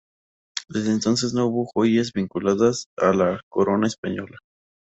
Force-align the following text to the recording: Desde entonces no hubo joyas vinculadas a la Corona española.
Desde 0.67 0.93
entonces 0.93 1.31
no 1.35 1.45
hubo 1.45 1.67
joyas 1.67 2.11
vinculadas 2.11 2.87
a 2.97 3.13
la 3.13 3.39
Corona 3.49 3.85
española. 3.85 4.39